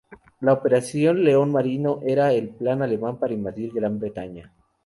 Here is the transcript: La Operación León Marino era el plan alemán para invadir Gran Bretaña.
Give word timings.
La 0.39 0.53
Operación 0.53 1.23
León 1.23 1.51
Marino 1.51 1.99
era 2.03 2.33
el 2.33 2.49
plan 2.55 2.81
alemán 2.81 3.19
para 3.19 3.35
invadir 3.35 3.71
Gran 3.71 3.99
Bretaña. 3.99 4.51